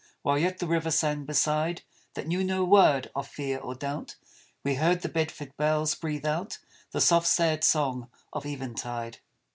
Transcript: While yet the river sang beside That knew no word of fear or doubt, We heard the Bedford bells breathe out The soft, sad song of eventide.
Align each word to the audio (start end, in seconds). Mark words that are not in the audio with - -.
While 0.23 0.39
yet 0.39 0.57
the 0.57 0.65
river 0.65 0.89
sang 0.89 1.25
beside 1.25 1.83
That 2.15 2.25
knew 2.25 2.43
no 2.43 2.63
word 2.63 3.11
of 3.15 3.27
fear 3.27 3.59
or 3.59 3.75
doubt, 3.75 4.15
We 4.63 4.73
heard 4.73 5.03
the 5.03 5.09
Bedford 5.09 5.55
bells 5.57 5.93
breathe 5.93 6.25
out 6.25 6.57
The 6.89 6.99
soft, 6.99 7.27
sad 7.27 7.63
song 7.63 8.09
of 8.33 8.43
eventide. 8.43 9.19